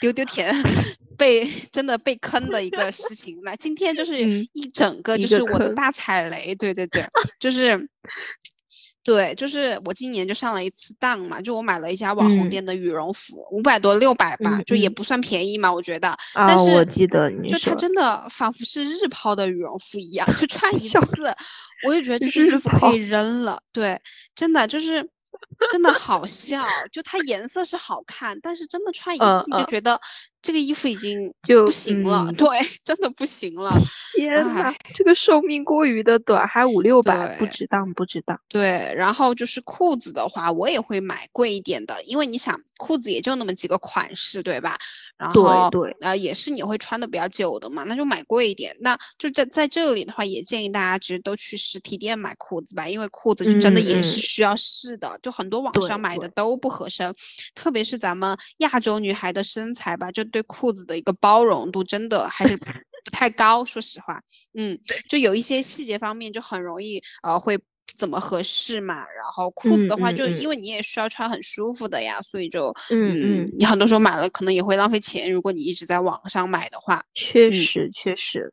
[0.00, 0.54] 丢丢甜
[1.18, 3.42] 被真的被坑的一个事情。
[3.42, 4.16] 来今天就是
[4.54, 7.04] 一整个就是我的大踩雷，对对对，
[7.38, 7.90] 就是
[9.04, 16.16] 对，就是我今年就上了一次当嘛，就我买了一家网红店的羽绒服，五百多六百吧，就也不算便宜嘛，我觉得。
[16.34, 21.36] 但是我记得你就它真的仿佛是日抛的羽绒服一样，就穿 一次。
[21.84, 24.00] 我就觉得这个衣服可以扔了，对，
[24.34, 25.10] 真的就是
[25.70, 30.00] 真的好笑，就它颜色是好看，但是真的穿一次就觉得。
[30.42, 32.46] 这个衣服已经就不行了，对，
[32.84, 33.72] 真的不行了。
[34.14, 38.38] 天呐，这个寿命过于的短，还五六百，不值当，不值当。
[38.48, 44.78] 对，然后就是裤子的话，我也会买贵一点的，因为你想，裤子也就那么几个款式，对吧？
[45.18, 48.76] 然后对对，呃，也是你会穿的比较久的嘛，那就买贵一点。
[48.80, 57.12] 那就在在这里的话，也建议大家其实都去实体店买裤子吧，因为裤子就真的也是需要试的，就很多网上买的都不合身，
[57.54, 60.24] 特别是咱们亚洲女孩的身材吧，就。
[60.26, 62.56] 对裤子的一个包容度真的还是
[63.04, 64.20] 不太高，说实话，
[64.54, 67.56] 嗯，就有一些细节方面就很容易呃会
[67.96, 68.94] 怎么合适嘛。
[68.96, 75.30] 然后裤子的话，就因为你也需要穿很舒服的呀，所以就嗯嗯，你很多时候买了可能也会浪费钱。
[75.32, 78.52] 如果你一直在网上买的话，确实确实。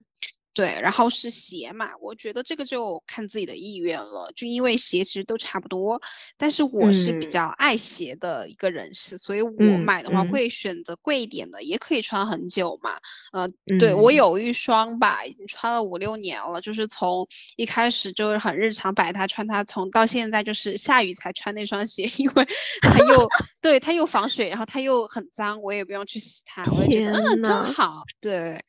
[0.53, 5.99] 对，然后是鞋嘛，我觉得这个就看自己的意愿了，就因为鞋其实都差不多，
[6.37, 12.97] 但是我是比较爱鞋的一个人士，所以我买的话会选择贵一点的，也可以穿很久嘛。
[13.31, 13.47] 呃，
[13.79, 22.47] 对我有一双吧，已经穿了五六年了，就是从一开始就是很日常摆它穿它，从到现在就是下雨才穿那双鞋， 因为
[22.81, 23.27] 它又
[23.59, 28.63] 对它又防水，然后它又很脏，我也不用去洗它，我也觉得嗯真好，对。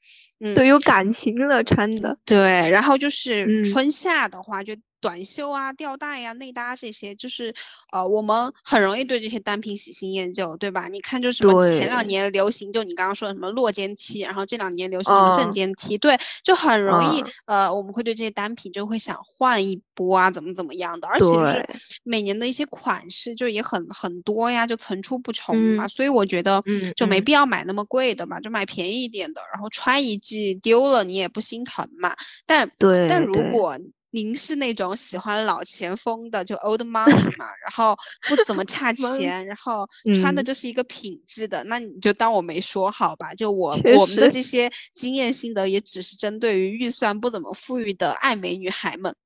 [0.54, 2.18] 都有感情了，穿的。
[2.26, 7.54] 对，然后就是春夏的话，就短袖啊、吊带呀、内搭这些，就是
[7.92, 10.88] 呃，我们很容易对这些单品喜新厌旧，对吧？
[10.88, 21.66] 你看，就什么前两年流行，就你刚刚说的什么落肩 T，然后这两年流行什么正肩 T，对，就很容易呃，我们会对这些单品就会想换一波啊，怎么怎么样的，而且就是
[22.02, 26.64] 每年的一些款式就也很很多呀，就层出不穷嘛，所以我觉得
[26.96, 32.16] 就没必要买那么贵的嘛，就买便宜一点的，然后穿一季丢了你也不心疼嘛。
[32.46, 33.78] 但对，但如果
[34.14, 37.98] 您是那种喜欢老钱风的，就 old money 嘛，然后
[38.28, 43.34] 不怎么 差钱，然后穿的就是一个品质的，那你就当我没说好吧。
[43.34, 49.16] 就我我们的这些经验心得，也只是针对于预算不怎么富裕的爱美女孩们。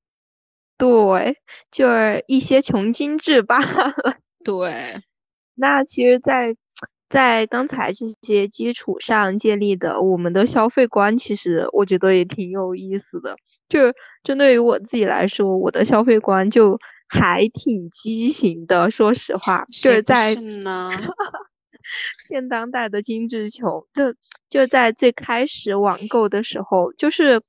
[0.78, 1.36] 对，
[1.70, 3.92] 就是一些穷精致罢了。
[4.42, 5.02] 对，
[5.54, 6.56] 那其实，在
[7.08, 13.36] 在刚才这些基础上建立的我们的消费观，其实我觉得也挺有意思的。
[13.68, 18.90] 就是针对于我自己来说，我的消费观就还挺畸形的。
[18.90, 20.36] 说实话，就是在
[22.26, 24.14] 现当代的精致穷，就
[24.50, 27.40] 就在最开始网购的时候，就是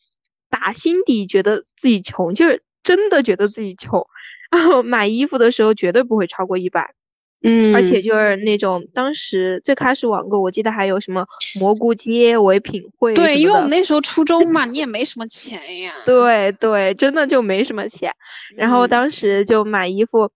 [0.49, 4.05] 打心底觉得自己穷，就是真的觉得自己穷。
[4.51, 6.95] 然 后买衣服的时候绝对不会超过一百。
[7.41, 11.25] 嗯，而且就是那种当时最开始网购，我记得还有什么
[11.57, 13.13] 蘑菇街、唯品会。
[13.13, 15.93] 对，因为我们那时候初中嘛， 你也没什么钱呀。
[16.05, 18.13] 对对，真的就没什么钱。
[18.57, 20.31] 然后当时就买衣服，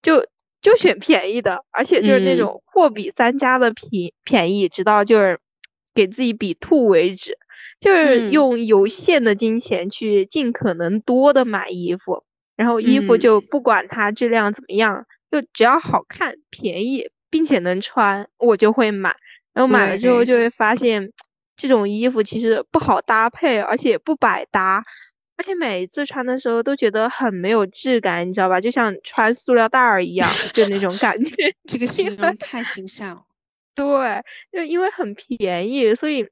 [0.00, 0.26] 就
[0.62, 5.38] 就选便宜的，而且就是那种货比三家的便便宜，直到就是
[5.94, 7.36] 给自己比吐为止，
[7.80, 12.24] 就是用有限的金钱去尽可能多的买衣服，
[12.56, 15.04] 然后衣服就不管它质量怎么样。
[15.30, 19.16] 就只要好看、便宜，并且能穿，我就会买。
[19.52, 21.12] 然后买了之后就会发现，
[21.56, 24.84] 这种衣服其实不好搭配，而且不百搭，
[25.36, 28.60] 而且每一次穿的时候都觉得很没有质感，你知道吧？
[28.60, 31.34] 就像穿塑料袋儿一样，就那种感觉。
[31.66, 33.22] 这个形容太形象了。
[33.74, 36.28] 对，就因为很便宜，所以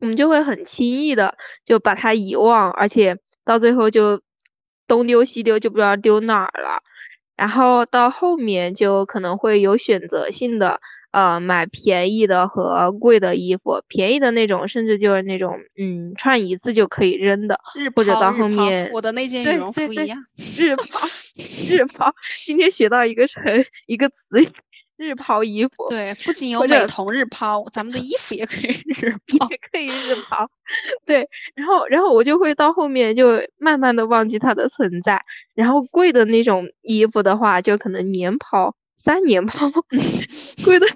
[0.00, 4.22] 我们就会很轻易的就把它遗忘，而且到最后就
[4.86, 6.82] 东丢西丢，就不知道丢哪儿了。
[7.36, 17.60] 然后到后面就可能会有选择性的，呃，买便宜的和贵的衣服，便宜的那种，甚至就是那种，嗯，穿一次就可以扔的，
[17.94, 20.24] 或者到后面，我的那件羽绒服一样，
[20.58, 21.06] 日抛，
[21.68, 23.42] 日抛，今天学到一个成
[23.86, 24.16] 一个词。
[24.96, 30.48] 日抛衣服，对，不仅有美瞳日抛，咱们的衣服也可以日 抛，也可以日抛，
[31.04, 31.28] 对。
[31.54, 35.20] 然后，然后我就会到后面就慢慢的忘记它的存在。
[35.54, 39.70] 然后贵的那种衣服的话，就可能年抛、三年抛，
[40.64, 40.86] 贵的，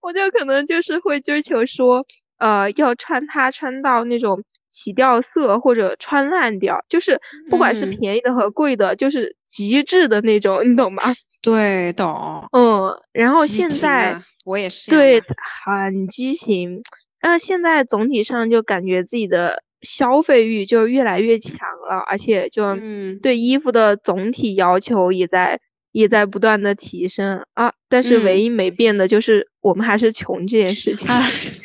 [0.00, 2.04] 我就可能就是会追求说，
[2.38, 11.04] 呃，要穿它穿到那种洗掉色或者穿烂掉，就是不管是便宜的和贵的，就是极致的那种，你懂吧？
[11.42, 12.46] 对，懂。
[12.52, 15.22] 嗯，然后现在我也是对，
[15.64, 16.82] 很畸形。
[17.18, 22.76] 然后现在总体上就感觉自己的消费欲就越来越强了，而且就
[23.22, 25.60] 对衣服的总体要求也在
[25.92, 27.72] 也在不断的提升啊。
[27.88, 31.08] 但是唯一没变的就是我们还是穷这件事情。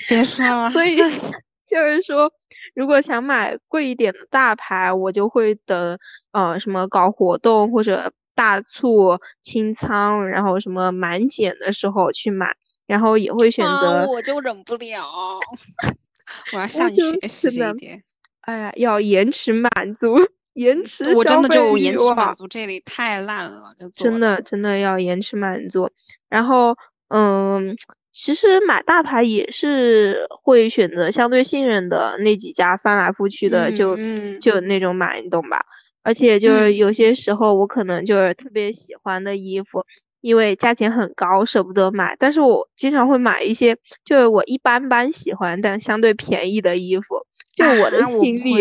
[0.07, 0.69] 别说了。
[0.75, 0.97] 所以
[1.67, 2.31] 就是说，
[2.75, 5.97] 如果想买贵一点的大牌，我就会等
[6.31, 8.13] 呃什么搞活动或者。
[8.35, 14.05] 大促清仓，然后什么满减的时候去买，然后也会选择。
[14.07, 15.39] 我就忍不了，
[16.53, 18.03] 我要向你学习一点。
[18.41, 20.17] 哎呀，要延迟满足，
[20.53, 25.89] 延迟我真的就延迟满足这里太烂了，就真的真的要延迟满足。
[26.29, 27.75] 然后，嗯，
[28.13, 33.97] 其实买大牌也是会选择相对信任的那几家，翻来覆去的就
[34.39, 35.65] 就那种买，你懂吧？
[36.05, 39.83] 而且就是有些时候我可能就是特别喜欢的衣服，
[40.21, 48.53] 因为价钱很高舍不得买，但是我经常会买一些就是我一般般喜欢但相对便宜的衣服，就我的心里，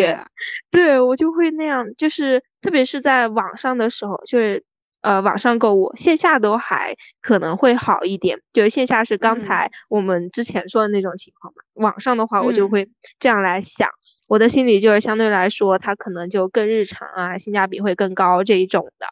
[0.71, 4.65] 对我就会那样，就是特别是在网上的时候，就是
[5.03, 13.91] 呃网上购物，线下都还可能会好一点，就是线下是刚才我们之前说的那种情况嘛，网上的话我就会这样来想。
[14.27, 19.07] 我的心里就是相对来说，它可能就更日常啊，性价比会更高这一种的。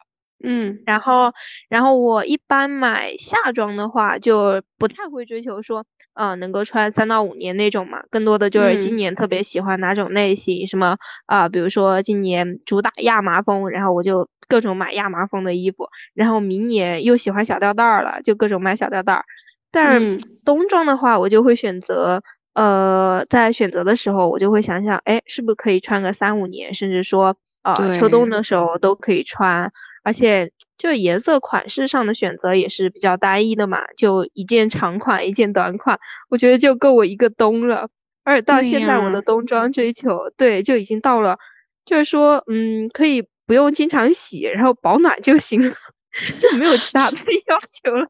[0.45, 1.31] 嗯，然后，
[1.69, 10.97] 然后我一般买夏装的话，就不太会追求说，呃，能够穿三到五年那种嘛，更多的就是今年特别喜欢哪种类型，什么
[11.27, 19.23] 啊，比如说今年主打亚麻风，然后我就各种买亚麻风的衣服，然后明年又喜欢小吊带儿了，就各种买小吊带儿。
[19.71, 20.05] 但是
[20.43, 22.21] 冬装的话，我就会选择。
[22.53, 29.71] 呃，在选择的时候，我就会想想，哎，是不是可以穿个三五年，甚至说，啊，秋冬的时候都可以穿，
[30.03, 37.89] 而且就颜色款式上的选择也是比较单一的嘛，就一件长款，一件短款，我觉得就够我一个冬了。
[38.25, 41.39] 而到现在我的冬装追求，对，就已经到了，
[41.83, 45.75] 就是说，嗯，可以不用经常洗，然后保暖就行了，
[46.39, 48.07] 就没有其他的 要求了。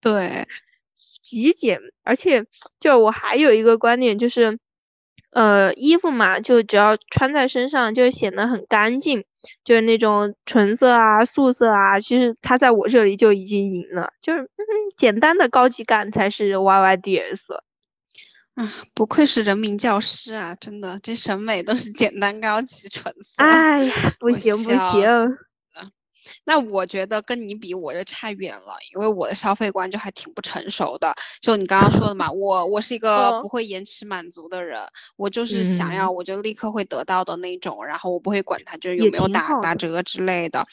[0.00, 0.46] 对。
[1.26, 2.46] 极简，而且
[2.78, 4.60] 就我还有一个观点就是，
[5.32, 9.24] 呃，衣服嘛，就只要穿在身上就显得很干净，
[9.64, 17.54] 就是那种纯色啊、素色啊，其实它在我这里就已经赢了，就是嗯简单的高级感才是 Y Y D S。
[18.54, 23.42] 啊，不愧是人民教师啊，真的，这审美都是简单、高级、纯色。
[23.42, 25.36] 哎呀，不行不行。
[26.44, 31.14] 那我觉得跟你比，我就差远了，因为我的消费观就还挺不成熟的。
[31.40, 34.80] 就你刚刚说的嘛，我我是一个不会延迟满足的人，
[35.16, 40.66] 我就是想要我就立刻会得到的那种，然后我不会管它就是有没有打打折之类的。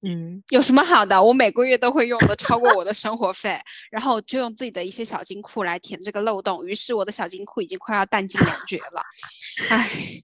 [0.00, 1.20] 嗯，有什么好的？
[1.22, 3.58] 我每个月都会用的超过我的生活费，
[3.90, 9.02] 然后就用自己的一些小金库来填这个漏洞，于是我的小金库已经快要弹尽粮绝了。
[9.70, 10.22] 唉。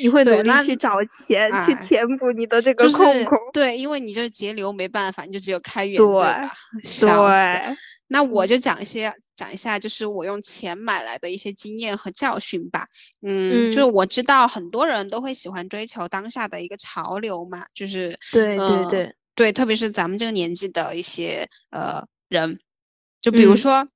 [0.00, 3.38] 你会努力去找钱，去填补你的这个空空。
[3.52, 6.50] 对，因为你就节流没办法，你就只有开源，对吧？
[6.82, 7.76] 对。
[8.08, 12.86] 那我就讲一些，讲一下，就是我用钱买来的一些经验和教训吧。
[13.22, 22.58] 嗯，就是我知道很多人都会喜欢追求当下的一个潮流嘛，就是对对对对，特别是咱们这个年纪的一些呃人，
[23.20, 23.88] 就比如说。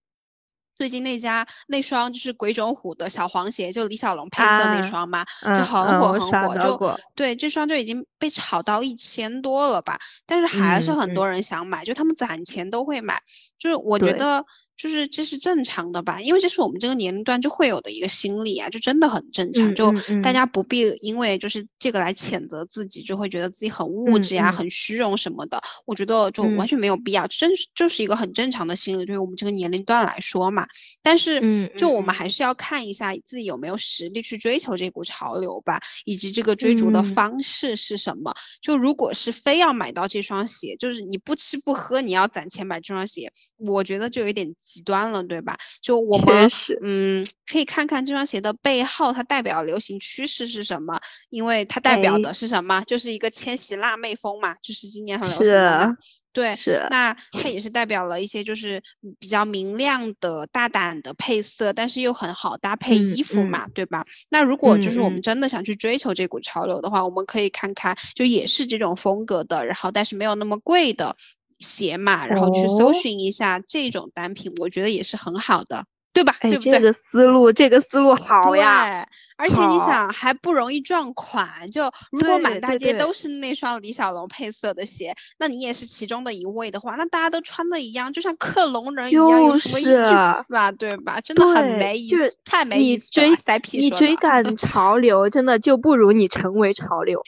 [0.75, 13.23] 最近那家那双就是鬼冢虎的小黄鞋，就李小龙配色那双嘛，就很火很火，就对这双就已经被炒到一千多了吧，但是还是很多人想买，就他们攒钱都会买，
[13.59, 14.45] 就是我觉得。
[14.77, 19.73] 就是这是正常的吧，因为这是我们这个年龄段就会有的一个心理啊，就真的很正常。
[19.75, 25.63] 就大家不必因为就是这个来谴责自己，就会觉得自己很物质呀、很虚荣什么的。
[25.87, 30.67] 我觉得就完全没有必要，真就是一个很正常的心理，对于我们这个年龄段来说嘛。
[31.03, 31.41] 但是，
[31.77, 38.35] 就我们还是要看一下自己有没有实力去追求这股潮流吧，以及这个追逐的方式是什么。
[38.61, 44.53] 就如果是非要买到这双鞋，就是你不吃不喝，你要攒钱买这双鞋，我觉得就有点。
[44.65, 45.57] 极端了，对吧？
[45.83, 46.51] 就我们
[46.83, 50.99] 嗯，可以看看这双鞋的背后，它代表流行趋势是什么？
[51.29, 52.83] 因为它代表的是什么？
[52.87, 55.97] 就是一个千禧辣妹风嘛，就是今年很流行的。
[56.33, 56.85] 对，是。
[56.91, 58.83] 那它也是代表了一些就是
[59.21, 64.05] 比较明亮的、大胆的配色，但是又很好搭配衣服嘛，对吧？
[64.31, 71.17] 那如果就是我们真的想去追求这股潮流的话，我们可以看看，就也是这种风格的，然后但是没有那么贵的。
[71.61, 76.37] 鞋嘛，然后去搜寻一下这种单品，我觉得也是很好的，对吧？
[76.41, 76.73] 对不对？
[76.73, 79.07] 这个思路，这个思路好呀。
[79.37, 81.67] 而且你想，还不容易撞款。
[81.67, 90.71] 就如果满大街都是那双李小龙配色的鞋，那你也是其中的一位的话，那大家都穿的一样，就像克隆人一样，有什么意思啊？
[90.79, 91.21] 对吧？
[91.21, 93.27] 真的很没意思，太没意思了。
[93.73, 97.21] 你追赶 潮流，真的就不如你成为潮流。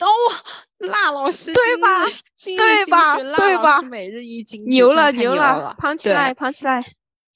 [0.00, 0.08] 哦，
[0.78, 2.06] 辣老师对吧？
[2.56, 3.16] 对吧？
[3.16, 3.82] 对吧？
[3.82, 6.84] 每日一金牛了牛了，胖起来胖起来。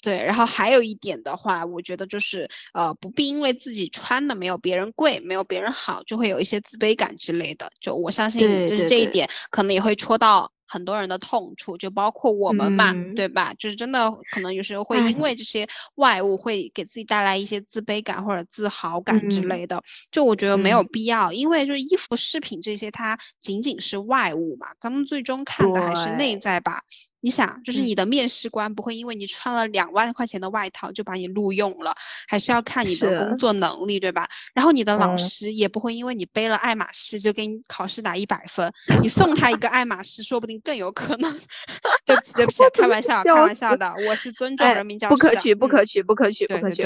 [0.03, 7.71] 对，然后还有一点的话，我觉得就是呃，不必因为自己穿的没有别人贵，没有别人好，就会有一些自卑感之类的。
[7.81, 10.51] 就我相信，就是这一点可能也会戳到。
[10.73, 13.53] 很多人的痛处，就包括我们嘛，对吧？
[13.59, 19.83] 就是真的可能有时候会因为这些外物会给自己带来一些自卑感或者自豪感之类的。
[20.13, 26.83] 就我觉得没有必要，因为就是衣服、饰品这些，它仅仅是外物嘛，咱们最终看的还是内在吧。
[27.21, 31.95] 你想，就是你的面试官不会因为你穿了两万块钱的外套就把你录用了，
[32.27, 34.29] 还是要看你的工作能力，对吧？
[34.55, 41.39] 然后你的老师也不会因为你背了爱马仕就给你考试打一百分，你送他一个爱马仕，说不定更有可能。
[42.07, 45.17] 对不起，对不起，开玩笑，开玩笑的，我是尊重人民教师的。
[45.17, 46.83] 不可取，不可取，不可取，不可取。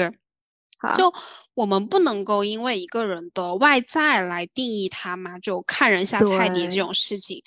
[0.95, 1.11] 就
[1.55, 7.41] 我们不能够因为一个人的外在来定义他嘛，就看人下菜碟这种事情。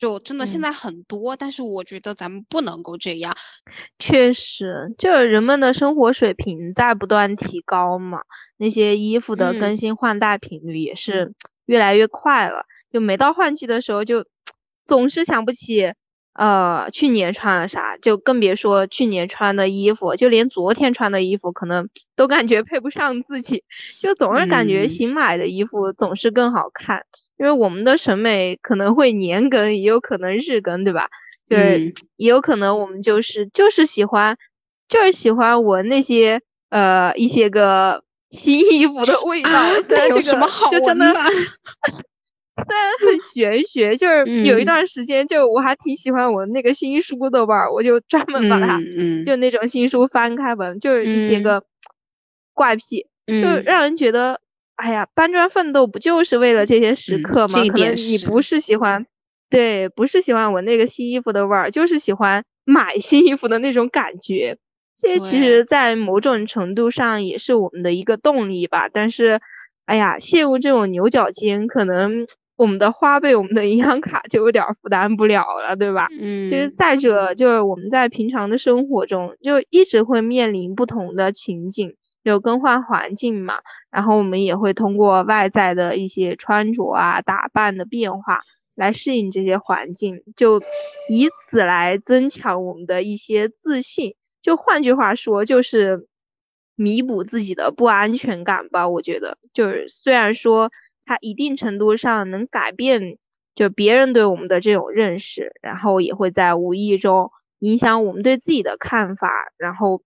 [0.00, 3.36] 就真的现在很多，但是我觉得咱们不能够这样。
[3.98, 8.20] 确实，就是人们的生活水平在不断提高嘛，
[8.56, 11.34] 那些衣服的更新换代频率也是
[11.66, 12.64] 越来越快了。
[12.90, 14.24] 就每到换季的时候，就
[14.86, 15.92] 总是想不起，
[16.32, 23.64] 呃，去年穿了啥，就更别说去年穿的衣服，就连昨天穿的衣服，可能 都感觉配不上自己，
[24.00, 27.04] 就总是感觉新买的衣服总是更好看。
[27.40, 31.08] 因为我们的审美可能会年更，也有可能日更，对吧？
[31.46, 31.78] 就是
[32.16, 34.36] 也有可能我们就是就是喜欢，
[34.88, 39.50] 就是喜欢闻那些呃一些个新衣服的味道。
[40.10, 41.14] 有什么好闻的？
[42.68, 48.76] 虽然很玄学，就是有一段时间，就我还挺喜欢闻那个新书的味儿，我就专门把它，
[49.24, 51.64] 就那种新书翻开闻，就是一些个
[52.52, 53.06] 怪癖，
[53.40, 54.42] 就让人觉得，
[54.80, 57.48] 哎呀，搬砖奋斗不就是为了这些时刻吗？
[57.68, 59.06] 可能你不是喜欢，
[59.50, 64.56] 对，不是喜欢闻那个新衣服的味儿，就是喜欢买新衣服的那种感觉。
[64.96, 68.88] 这些其实，在某种程度上也是我们的一个动力吧。
[68.90, 69.40] 但是，
[69.86, 72.26] 哎呀，陷入这种牛角尖，可能
[72.56, 76.08] 我们的花呗、我们的银行卡就有点负担不了了，对吧？
[76.20, 76.50] 嗯。
[76.50, 83.60] 就是再者，就是我们在平常的生活中，就一直会面临不同的情景，有更换环境嘛。
[83.90, 88.40] 然后我们也会通过外在的一些穿着啊、打扮的变化
[88.74, 90.60] 来适应这些环境，就
[91.08, 94.14] 以此来增强我们的一些自信。
[94.40, 96.06] 就换句话说，就是
[96.74, 98.88] 弥补自己的不安全感吧。
[98.88, 100.70] 我觉得，就是虽然说
[101.04, 103.18] 它一定程度上能改变
[103.54, 110.00] 就别人对我们的这种认识，然后也会在无意中影响我们对自己的看法，然后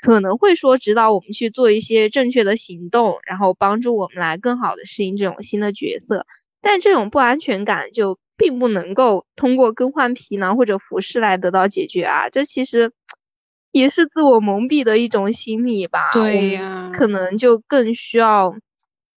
[0.00, 6.26] 可能会说指导我们去做一些正确的行动，然后帮助我们来更好的适应这种新的角色。
[6.60, 12.30] 但这种不安全感就并不能够通过更换皮囊或者服饰来得到解决啊！
[12.30, 12.92] 这其实。
[13.70, 18.56] 也是自我蒙蔽的一种心理吧，对呀，可能就更需要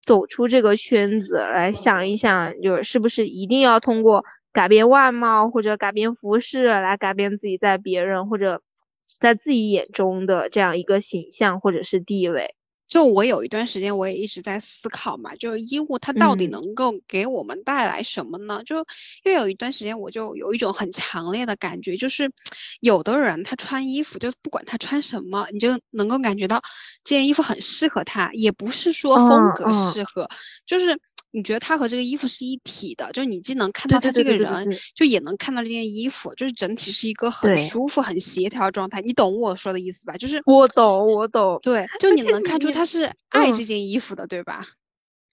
[0.03, 8.61] 走出这个圈子来想一想，就是不是一定要通过改变外貌或者改变服饰来改变自己在别人或者
[9.21, 12.55] 在自己眼中的这样一个形象或者是地位。
[12.89, 18.61] 就我有一段时间，我也一直在思考嘛，就是衣物它到底能够给我们带来什么呢？
[18.65, 18.79] 就
[19.23, 22.29] 因为有一段时间，我就有一种很强烈的感觉，就是
[22.81, 26.61] 有的人他穿衣服，就不管他穿什么，你就能够感觉到
[27.05, 30.27] 这件衣服很适合他，也不是说风格适合，
[30.65, 30.99] 就是。
[31.31, 38.99] 你觉得他和这个衣服是一体的，就是你既能看到他这个人，就也能看到这件衣服，就是整体是一个很舒服、很协调的状态。
[39.01, 40.17] 你懂我说的意思吧？
[40.17, 41.57] 就是我懂，我懂。
[41.61, 44.65] 对，就你能看出他是爱这件衣服的，对吧？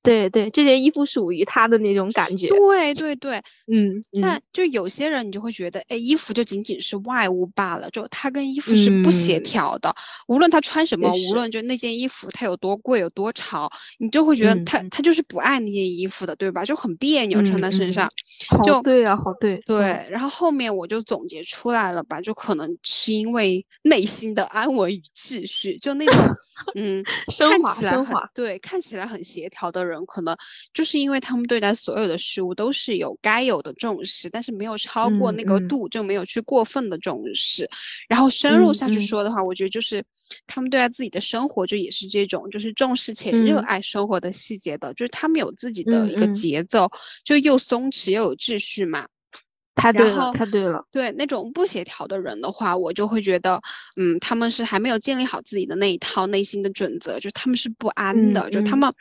[0.09, 2.49] 对对，这件衣服属于他的那种感觉。
[2.49, 9.95] 对对对，嗯，但就有些人，你就会觉得，哎，衣服就仅仅是外物罢了，就他跟衣服是不协调的。
[10.27, 16.65] 无论他穿什么，无论就那件衣服它有多贵、有多潮，你就会觉得他他就是不爱那件衣服的，对吧？
[16.65, 18.09] 就很别扭穿在身上。
[18.65, 19.61] 就对啊，好对。
[19.67, 26.15] 对，然后后面我就总结出来了吧，就可能是因为内心的安稳与秩序，就那种
[26.77, 27.05] 嗯，
[27.39, 29.98] 看起来很对，看起来很协调的人。
[30.07, 30.37] 可能
[30.73, 37.69] 就是因为他们对待所有的事物都是有该有的重视，但是没有超过那个度，就没有去过分的重视。
[38.09, 40.05] 然后深入下去说的话，我觉得就是
[40.47, 46.91] 他们对待自己的生活就也是这种，就是重视且热爱生活的细节的，就是他们有自己的一个节奏，
[47.25, 49.07] 就又松弛又有秩序嘛。
[49.79, 50.85] 太对了，太对了。
[50.91, 53.63] 对那种不协调的人的话，我就会觉得，
[53.97, 58.93] 嗯，他们是还没有建立好自己的那一套内心的准则，就他们是不安的，就他们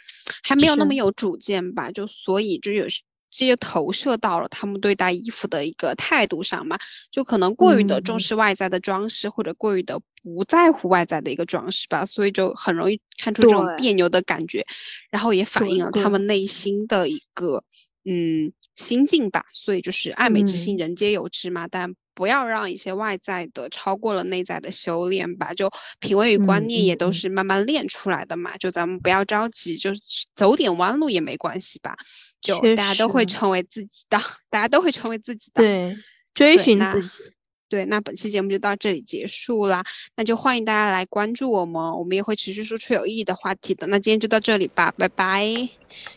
[0.44, 2.86] 还没有那么有主见吧，就所以就有
[3.30, 6.78] 这些投射到了他们对待衣服的一个态度上嘛，
[7.12, 14.66] 就可能过于的重视外在的装饰，或者过于的不在乎外在的一个装饰吧，所以就很容易看出这种别扭的感觉，
[15.10, 17.64] 然后也反映了他们内心的一个，
[18.06, 18.54] 嗯。
[18.78, 21.68] 心境吧，所以就是爱美之心，人皆有之嘛。
[21.68, 25.54] 但不要让一些外在的超过了内在的修炼吧。
[25.54, 25.70] 就
[26.00, 28.56] 品味与观念也都是慢慢练出来的嘛。
[28.58, 29.92] 就咱们不要着急，就
[30.34, 31.98] 走点弯路也没关系吧。
[32.40, 34.18] 就 大家都会成为自己的，
[34.50, 35.62] 大家都会成为自己的。
[35.62, 35.96] 对，
[36.34, 37.24] 追寻自己。
[37.70, 39.84] 对，那本期节目就到这里结束啦。
[40.16, 43.86] 那就欢迎大家来关注我们，我们也会持续输出有意义的话题的。
[43.88, 45.68] 那今天就到这里吧，拜拜，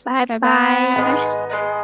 [0.05, 1.80] 拜拜拜。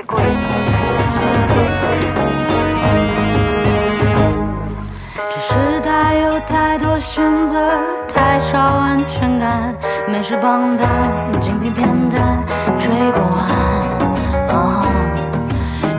[0.00, 0.06] 这
[5.38, 7.70] 时代有太多选择，
[8.08, 9.74] 太少安全感，
[10.08, 10.88] 美食榜单、
[11.38, 12.42] 精品片单
[12.78, 13.50] 追不完。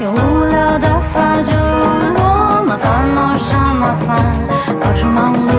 [0.01, 4.35] 用，无聊的发酒落麻烦冒啥麻烦？
[4.79, 5.51] 保持忙碌，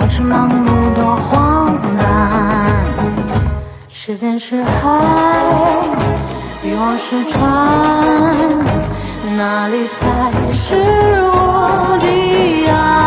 [0.00, 2.72] 保持忙碌多荒诞。
[3.90, 4.72] 时间是海。
[6.64, 7.44] 欲望是船，
[9.36, 10.74] 哪里才是
[11.20, 13.03] 我彼岸？